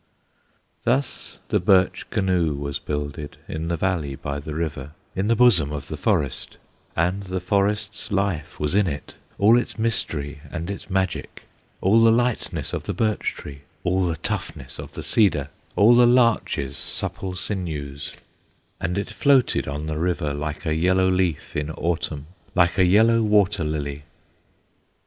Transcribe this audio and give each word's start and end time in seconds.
Thus 0.83 1.41
the 1.49 1.59
Birch 1.59 2.09
Canoe 2.09 2.55
was 2.55 2.79
builded 2.79 3.37
In 3.47 3.67
the 3.67 3.77
valley, 3.77 4.15
by 4.15 4.39
the 4.39 4.55
river, 4.55 4.93
In 5.15 5.27
the 5.27 5.35
bosom 5.35 5.71
of 5.71 5.89
the 5.89 5.95
forest; 5.95 6.57
And 6.95 7.21
the 7.25 7.39
forest's 7.39 8.11
life 8.11 8.59
was 8.59 8.73
in 8.73 8.87
it, 8.87 9.13
All 9.37 9.59
its 9.59 9.77
mystery 9.77 10.39
and 10.49 10.71
its 10.71 10.89
magic, 10.89 11.43
All 11.81 12.01
the 12.01 12.09
lightness 12.11 12.73
of 12.73 12.85
the 12.85 12.95
birch 12.95 13.33
tree, 13.35 13.61
All 13.83 14.07
the 14.07 14.15
toughness 14.15 14.79
of 14.79 14.93
the 14.93 15.03
cedar, 15.03 15.49
All 15.75 15.93
the 15.95 16.07
larch's 16.07 16.77
supple 16.79 17.35
sinews; 17.35 18.17
And 18.79 18.97
it 18.97 19.11
floated 19.11 19.67
on 19.67 19.85
the 19.85 19.99
river 19.99 20.33
Like 20.33 20.65
a 20.65 20.73
yellow 20.73 21.11
leaf 21.11 21.55
in 21.55 21.69
Autumn, 21.69 22.25
Like 22.55 22.79
a 22.79 22.85
yellow 22.85 23.21
water 23.21 23.63
lily. 23.63 24.01